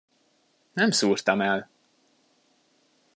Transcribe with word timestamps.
Nem 0.73 0.91
szúrtam 0.91 1.41
el! 1.41 1.69